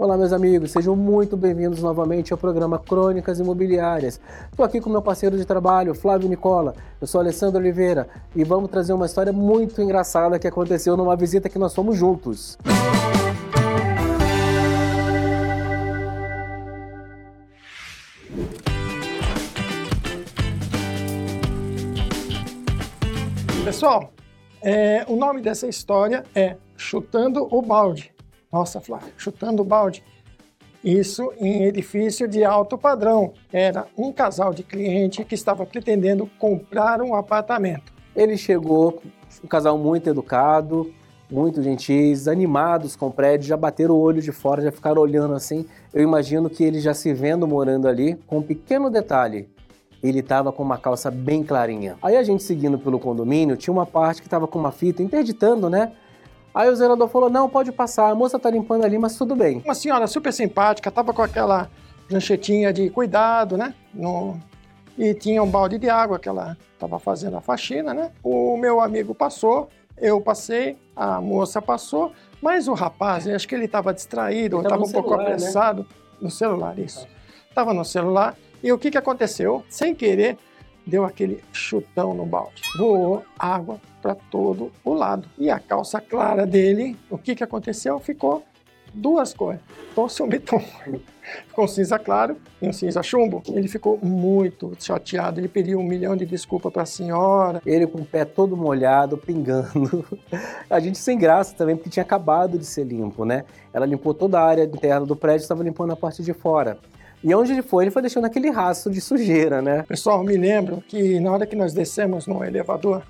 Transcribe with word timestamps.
Olá, 0.00 0.16
meus 0.16 0.32
amigos, 0.32 0.70
sejam 0.70 0.94
muito 0.94 1.36
bem-vindos 1.36 1.82
novamente 1.82 2.32
ao 2.32 2.38
programa 2.38 2.78
Crônicas 2.78 3.40
Imobiliárias. 3.40 4.20
Estou 4.48 4.64
aqui 4.64 4.80
com 4.80 4.88
meu 4.88 5.02
parceiro 5.02 5.36
de 5.36 5.44
trabalho, 5.44 5.92
Flávio 5.92 6.28
Nicola. 6.28 6.72
Eu 7.00 7.06
sou 7.08 7.20
Alessandro 7.20 7.58
Oliveira 7.58 8.08
e 8.32 8.44
vamos 8.44 8.70
trazer 8.70 8.92
uma 8.92 9.06
história 9.06 9.32
muito 9.32 9.82
engraçada 9.82 10.38
que 10.38 10.46
aconteceu 10.46 10.96
numa 10.96 11.16
visita 11.16 11.48
que 11.48 11.58
nós 11.58 11.74
fomos 11.74 11.96
juntos. 11.96 12.56
Pessoal, 23.64 24.12
é, 24.62 25.04
o 25.08 25.16
nome 25.16 25.40
dessa 25.40 25.66
história 25.66 26.22
é 26.36 26.54
Chutando 26.76 27.48
o 27.50 27.60
Balde. 27.60 28.16
Nossa, 28.52 28.80
Flávio, 28.80 29.12
chutando 29.16 29.62
o 29.62 29.64
balde. 29.64 30.02
Isso 30.82 31.32
em 31.38 31.64
edifício 31.64 32.28
de 32.28 32.44
alto 32.44 32.78
padrão. 32.78 33.32
Era 33.52 33.86
um 33.96 34.12
casal 34.12 34.54
de 34.54 34.62
cliente 34.62 35.24
que 35.24 35.34
estava 35.34 35.66
pretendendo 35.66 36.30
comprar 36.38 37.02
um 37.02 37.14
apartamento. 37.14 37.92
Ele 38.14 38.36
chegou, 38.36 39.02
um 39.42 39.48
casal 39.48 39.76
muito 39.76 40.08
educado, 40.08 40.92
muito 41.30 41.62
gentis, 41.62 42.26
animados 42.26 42.96
com 42.96 43.08
o 43.08 43.12
prédio, 43.12 43.46
já 43.46 43.56
bateram 43.56 43.94
o 43.94 44.00
olho 44.00 44.22
de 44.22 44.32
fora, 44.32 44.62
já 44.62 44.72
ficaram 44.72 45.02
olhando 45.02 45.34
assim. 45.34 45.66
Eu 45.92 46.02
imagino 46.02 46.48
que 46.48 46.64
ele 46.64 46.80
já 46.80 46.94
se 46.94 47.12
vendo 47.12 47.46
morando 47.46 47.86
ali, 47.86 48.14
com 48.26 48.38
um 48.38 48.42
pequeno 48.42 48.88
detalhe. 48.88 49.48
Ele 50.02 50.20
estava 50.20 50.52
com 50.52 50.62
uma 50.62 50.78
calça 50.78 51.10
bem 51.10 51.42
clarinha. 51.42 51.96
Aí 52.00 52.16
a 52.16 52.22
gente 52.22 52.42
seguindo 52.42 52.78
pelo 52.78 52.98
condomínio, 53.00 53.56
tinha 53.56 53.72
uma 53.74 53.84
parte 53.84 54.22
que 54.22 54.28
estava 54.28 54.46
com 54.46 54.58
uma 54.58 54.70
fita 54.70 55.02
interditando, 55.02 55.68
né? 55.68 55.92
Aí 56.54 56.68
o 56.68 56.76
zelador 56.76 57.08
falou: 57.08 57.30
não, 57.30 57.48
pode 57.48 57.72
passar, 57.72 58.10
a 58.10 58.14
moça 58.14 58.38
tá 58.38 58.50
limpando 58.50 58.84
ali, 58.84 58.98
mas 58.98 59.16
tudo 59.16 59.34
bem. 59.34 59.62
Uma 59.64 59.74
senhora 59.74 60.06
super 60.06 60.32
simpática, 60.32 60.90
tava 60.90 61.12
com 61.12 61.22
aquela 61.22 61.70
janchetinha 62.08 62.72
de 62.72 62.90
cuidado, 62.90 63.56
né? 63.56 63.74
No... 63.92 64.36
E 64.96 65.14
tinha 65.14 65.42
um 65.42 65.48
balde 65.48 65.78
de 65.78 65.88
água 65.88 66.18
que 66.18 66.28
ela 66.28 66.56
estava 66.74 66.98
fazendo 66.98 67.36
a 67.36 67.40
faxina, 67.40 67.94
né? 67.94 68.10
O 68.22 68.56
meu 68.56 68.80
amigo 68.80 69.14
passou, 69.14 69.68
eu 69.96 70.20
passei, 70.20 70.76
a 70.96 71.20
moça 71.20 71.62
passou, 71.62 72.12
mas 72.42 72.66
o 72.66 72.74
rapaz, 72.74 73.26
acho 73.26 73.46
que 73.46 73.54
ele 73.54 73.66
estava 73.66 73.94
distraído, 73.94 74.60
estava 74.60 74.82
um 74.82 74.86
celular, 74.86 75.02
pouco 75.02 75.16
né? 75.16 75.24
apressado. 75.24 75.82
Né? 75.82 75.88
No 76.20 76.30
celular, 76.30 76.78
isso. 76.78 77.06
Estava 77.48 77.72
no 77.72 77.84
celular. 77.84 78.36
E 78.62 78.72
o 78.72 78.78
que, 78.78 78.90
que 78.90 78.98
aconteceu? 78.98 79.64
Sem 79.68 79.94
querer, 79.94 80.36
deu 80.88 81.04
aquele 81.04 81.42
chutão 81.52 82.14
no 82.14 82.24
balde. 82.24 82.62
Voou 82.78 83.22
água 83.38 83.80
para 84.00 84.14
todo 84.14 84.72
o 84.84 84.94
lado. 84.94 85.28
E 85.38 85.50
a 85.50 85.58
calça 85.58 86.00
clara 86.00 86.46
dele, 86.46 86.96
o 87.10 87.18
que, 87.18 87.34
que 87.34 87.44
aconteceu? 87.44 87.98
Ficou 87.98 88.42
duas 88.92 89.34
cores. 89.34 89.60
Torce 89.94 90.22
um 90.22 90.28
bitom. 90.28 90.62
ficou 91.46 91.64
um 91.64 91.68
cinza 91.68 91.98
claro 91.98 92.36
e 92.62 92.68
um 92.68 92.72
cinza 92.72 93.02
chumbo. 93.02 93.42
Ele 93.48 93.68
ficou 93.68 93.98
muito 94.02 94.72
chateado. 94.80 95.40
Ele 95.40 95.48
pediu 95.48 95.78
um 95.78 95.84
milhão 95.84 96.16
de 96.16 96.24
desculpas 96.24 96.72
para 96.72 96.82
a 96.82 96.86
senhora. 96.86 97.60
Ele 97.66 97.86
com 97.86 97.98
o 97.98 98.04
pé 98.04 98.24
todo 98.24 98.56
molhado, 98.56 99.18
pingando. 99.18 100.04
A 100.70 100.80
gente 100.80 100.98
sem 100.98 101.18
graça 101.18 101.54
também, 101.54 101.76
porque 101.76 101.90
tinha 101.90 102.02
acabado 102.02 102.58
de 102.58 102.64
ser 102.64 102.84
limpo, 102.84 103.24
né? 103.24 103.44
Ela 103.72 103.86
limpou 103.86 104.14
toda 104.14 104.40
a 104.40 104.44
área 104.44 104.64
interna 104.64 105.04
do 105.04 105.14
prédio, 105.14 105.42
estava 105.42 105.62
limpando 105.62 105.92
a 105.92 105.96
parte 105.96 106.22
de 106.22 106.32
fora. 106.32 106.78
E 107.22 107.34
onde 107.34 107.52
ele 107.52 107.62
foi, 107.62 107.84
ele 107.84 107.90
foi 107.90 108.02
deixando 108.02 108.24
aquele 108.24 108.50
rastro 108.50 108.92
de 108.92 109.00
sujeira, 109.00 109.60
né? 109.60 109.84
Pessoal, 109.88 110.22
me 110.22 110.36
lembro 110.36 110.82
que 110.86 111.18
na 111.20 111.32
hora 111.32 111.46
que 111.46 111.56
nós 111.56 111.72
descemos 111.72 112.26
no 112.26 112.44
elevador, 112.44 113.02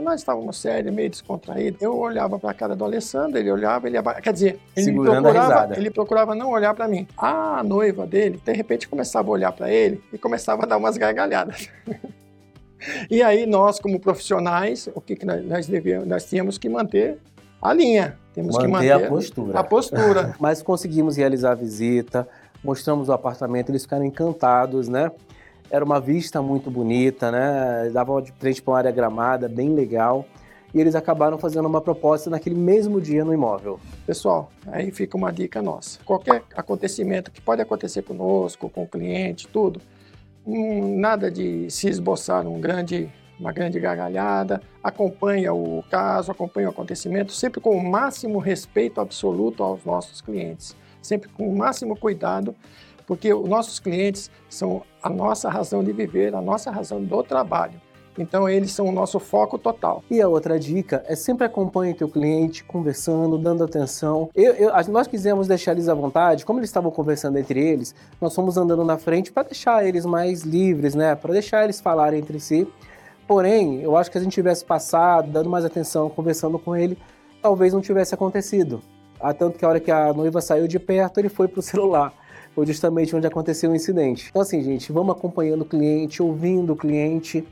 nós 0.00 0.20
estávamos 0.20 0.60
sérios, 0.60 0.92
meio 0.92 1.08
descontraídos. 1.08 1.80
Eu 1.80 1.96
olhava 1.96 2.38
para 2.38 2.50
a 2.50 2.54
cara 2.54 2.74
do 2.74 2.84
Alessandro, 2.84 3.38
ele 3.38 3.50
olhava, 3.50 3.86
ele 3.86 3.98
quer 4.20 4.32
dizer, 4.32 4.58
ele 4.76 4.92
procurava, 4.92 5.76
ele 5.76 5.90
procurava 5.90 6.34
não 6.34 6.50
olhar 6.50 6.74
para 6.74 6.88
mim. 6.88 7.06
A 7.16 7.62
noiva 7.62 8.06
dele, 8.06 8.40
de 8.44 8.52
repente, 8.52 8.88
começava 8.88 9.28
a 9.28 9.30
olhar 9.30 9.52
para 9.52 9.70
ele 9.70 10.02
e 10.12 10.18
começava 10.18 10.64
a 10.64 10.66
dar 10.66 10.76
umas 10.76 10.96
gargalhadas. 10.96 11.68
e 13.08 13.22
aí 13.22 13.46
nós, 13.46 13.78
como 13.78 14.00
profissionais, 14.00 14.88
o 14.94 15.00
que, 15.00 15.14
que 15.14 15.24
nós, 15.24 15.44
nós 15.46 15.66
devíamos, 15.66 16.08
nós 16.08 16.24
tínhamos 16.24 16.58
que 16.58 16.68
manter 16.68 17.18
a 17.62 17.72
linha. 17.72 18.18
Temos 18.34 18.56
manter 18.56 18.66
que 18.66 18.72
manter 18.72 18.92
a 18.92 19.08
postura. 19.08 19.58
A 19.60 19.64
postura. 19.64 20.34
Mas 20.40 20.60
conseguimos 20.60 21.16
realizar 21.16 21.52
a 21.52 21.54
visita 21.54 22.28
mostramos 22.64 23.10
o 23.10 23.12
apartamento, 23.12 23.68
eles 23.70 23.82
ficaram 23.82 24.04
encantados, 24.04 24.88
né? 24.88 25.12
Era 25.70 25.84
uma 25.84 26.00
vista 26.00 26.40
muito 26.40 26.70
bonita, 26.70 27.30
né? 27.30 27.90
Dava 27.92 28.20
de 28.22 28.32
frente 28.32 28.62
para 28.62 28.72
uma 28.72 28.78
área 28.78 28.90
gramada, 28.90 29.48
bem 29.48 29.74
legal. 29.74 30.24
E 30.72 30.80
eles 30.80 30.94
acabaram 30.94 31.38
fazendo 31.38 31.66
uma 31.66 31.80
proposta 31.80 32.28
naquele 32.28 32.56
mesmo 32.56 33.00
dia 33.00 33.24
no 33.24 33.32
imóvel. 33.32 33.78
Pessoal, 34.06 34.50
aí 34.66 34.90
fica 34.90 35.16
uma 35.16 35.30
dica 35.30 35.62
nossa. 35.62 36.00
Qualquer 36.04 36.42
acontecimento 36.56 37.30
que 37.30 37.40
pode 37.40 37.62
acontecer 37.62 38.02
conosco, 38.02 38.68
com 38.68 38.82
o 38.82 38.88
cliente, 38.88 39.46
tudo, 39.46 39.80
hum, 40.44 40.98
nada 40.98 41.30
de 41.30 41.70
se 41.70 41.88
esboçar 41.88 42.46
um 42.46 42.60
grande, 42.60 43.08
uma 43.38 43.52
grande 43.52 43.78
gargalhada, 43.78 44.60
acompanha 44.82 45.54
o 45.54 45.84
caso, 45.88 46.32
acompanha 46.32 46.68
o 46.68 46.70
acontecimento, 46.70 47.32
sempre 47.32 47.60
com 47.60 47.76
o 47.76 47.82
máximo 47.82 48.38
respeito 48.38 49.00
absoluto 49.00 49.62
aos 49.62 49.84
nossos 49.84 50.20
clientes 50.20 50.74
sempre 51.04 51.28
com 51.28 51.48
o 51.48 51.56
máximo 51.56 51.96
cuidado, 51.96 52.54
porque 53.06 53.32
os 53.32 53.48
nossos 53.48 53.78
clientes 53.78 54.30
são 54.48 54.82
a 55.02 55.10
nossa 55.10 55.48
razão 55.48 55.84
de 55.84 55.92
viver, 55.92 56.34
a 56.34 56.40
nossa 56.40 56.70
razão 56.70 57.02
do 57.02 57.22
trabalho. 57.22 57.80
Então 58.18 58.48
eles 58.48 58.70
são 58.72 58.86
o 58.86 58.92
nosso 58.92 59.18
foco 59.18 59.58
total. 59.58 60.02
E 60.10 60.20
a 60.20 60.28
outra 60.28 60.58
dica 60.58 61.04
é 61.06 61.16
sempre 61.16 61.44
acompanhe 61.44 61.94
teu 61.94 62.08
cliente 62.08 62.62
conversando, 62.64 63.36
dando 63.36 63.64
atenção. 63.64 64.30
Eu, 64.34 64.52
eu, 64.54 64.72
nós 64.88 65.06
quisemos 65.06 65.48
deixar 65.48 65.72
eles 65.72 65.88
à 65.88 65.94
vontade, 65.94 66.44
como 66.44 66.60
eles 66.60 66.70
estavam 66.70 66.90
conversando 66.90 67.38
entre 67.38 67.60
eles, 67.60 67.94
nós 68.20 68.34
fomos 68.34 68.56
andando 68.56 68.84
na 68.84 68.98
frente 68.98 69.32
para 69.32 69.44
deixar 69.44 69.84
eles 69.84 70.06
mais 70.06 70.42
livres, 70.42 70.94
né? 70.94 71.14
Para 71.14 71.32
deixar 71.32 71.64
eles 71.64 71.80
falarem 71.80 72.20
entre 72.20 72.38
si. 72.38 72.66
Porém, 73.26 73.80
eu 73.80 73.96
acho 73.96 74.10
que 74.10 74.18
se 74.18 74.20
a 74.20 74.24
gente 74.24 74.34
tivesse 74.34 74.64
passado, 74.64 75.30
dando 75.30 75.48
mais 75.48 75.64
atenção, 75.64 76.10
conversando 76.10 76.58
com 76.58 76.76
ele, 76.76 76.96
talvez 77.42 77.72
não 77.72 77.80
tivesse 77.80 78.14
acontecido. 78.14 78.80
Ah, 79.26 79.32
tanto 79.32 79.58
que 79.58 79.64
a 79.64 79.68
hora 79.70 79.80
que 79.80 79.90
a 79.90 80.12
noiva 80.12 80.42
saiu 80.42 80.68
de 80.68 80.78
perto, 80.78 81.18
ele 81.18 81.30
foi 81.30 81.48
pro 81.48 81.62
celular. 81.62 82.12
Foi 82.54 82.66
justamente 82.66 83.16
onde 83.16 83.26
aconteceu 83.26 83.70
o 83.70 83.74
incidente. 83.74 84.26
Então, 84.28 84.42
assim, 84.42 84.62
gente, 84.62 84.92
vamos 84.92 85.16
acompanhando 85.16 85.62
o 85.62 85.64
cliente, 85.64 86.22
ouvindo 86.22 86.74
o 86.74 86.76
cliente. 86.76 87.42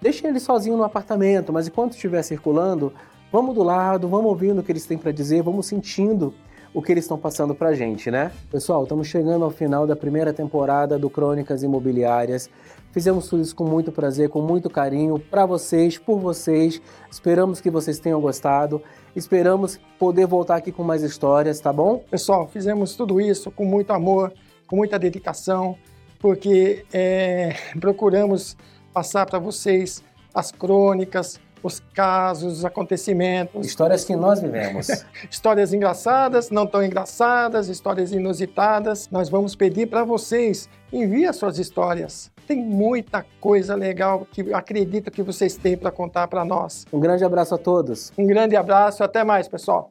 Deixem 0.00 0.28
ele 0.28 0.38
sozinho 0.38 0.76
no 0.76 0.84
apartamento, 0.84 1.50
mas 1.52 1.66
enquanto 1.66 1.94
estiver 1.94 2.22
circulando, 2.22 2.92
vamos 3.32 3.54
do 3.54 3.62
lado, 3.62 4.06
vamos 4.06 4.26
ouvindo 4.26 4.60
o 4.60 4.62
que 4.62 4.70
eles 4.70 4.84
têm 4.84 4.98
para 4.98 5.10
dizer, 5.10 5.42
vamos 5.42 5.64
sentindo 5.64 6.34
o 6.74 6.80
que 6.80 6.90
eles 6.92 7.04
estão 7.04 7.18
passando 7.18 7.54
para 7.54 7.68
a 7.68 7.74
gente, 7.74 8.10
né? 8.10 8.32
Pessoal, 8.50 8.82
estamos 8.84 9.06
chegando 9.06 9.44
ao 9.44 9.50
final 9.50 9.86
da 9.86 9.94
primeira 9.94 10.32
temporada 10.32 10.98
do 10.98 11.10
Crônicas 11.10 11.62
Imobiliárias. 11.62 12.48
Fizemos 12.92 13.28
tudo 13.28 13.42
isso 13.42 13.54
com 13.54 13.64
muito 13.64 13.92
prazer, 13.92 14.30
com 14.30 14.40
muito 14.40 14.70
carinho, 14.70 15.18
para 15.18 15.44
vocês, 15.44 15.98
por 15.98 16.18
vocês. 16.18 16.80
Esperamos 17.10 17.60
que 17.60 17.70
vocês 17.70 17.98
tenham 17.98 18.20
gostado. 18.20 18.82
Esperamos 19.14 19.78
poder 19.98 20.26
voltar 20.26 20.56
aqui 20.56 20.72
com 20.72 20.82
mais 20.82 21.02
histórias, 21.02 21.60
tá 21.60 21.72
bom? 21.72 21.98
Pessoal, 22.10 22.48
fizemos 22.48 22.96
tudo 22.96 23.20
isso 23.20 23.50
com 23.50 23.64
muito 23.64 23.92
amor, 23.92 24.32
com 24.66 24.76
muita 24.76 24.98
dedicação, 24.98 25.76
porque 26.18 26.86
é, 26.92 27.54
procuramos 27.78 28.56
passar 28.94 29.26
para 29.26 29.38
vocês 29.38 30.02
as 30.34 30.50
crônicas, 30.50 31.38
os 31.62 31.80
casos, 31.94 32.58
os 32.58 32.64
acontecimentos. 32.64 33.66
Histórias 33.66 34.04
que 34.04 34.16
nós 34.16 34.40
vivemos. 34.40 34.88
histórias 35.30 35.72
engraçadas, 35.72 36.50
não 36.50 36.66
tão 36.66 36.82
engraçadas, 36.82 37.68
histórias 37.68 38.12
inusitadas. 38.12 39.08
Nós 39.10 39.28
vamos 39.28 39.54
pedir 39.54 39.86
para 39.86 40.04
vocês, 40.04 40.68
envie 40.92 41.26
as 41.26 41.36
suas 41.36 41.58
histórias. 41.58 42.30
Tem 42.46 42.56
muita 42.56 43.24
coisa 43.40 43.74
legal 43.74 44.26
que 44.30 44.52
acredito 44.52 45.10
que 45.10 45.22
vocês 45.22 45.56
têm 45.56 45.76
para 45.76 45.90
contar 45.90 46.28
para 46.28 46.44
nós. 46.44 46.84
Um 46.92 47.00
grande 47.00 47.24
abraço 47.24 47.54
a 47.54 47.58
todos. 47.58 48.12
Um 48.18 48.26
grande 48.26 48.56
abraço, 48.56 49.04
até 49.04 49.22
mais, 49.22 49.46
pessoal. 49.48 49.90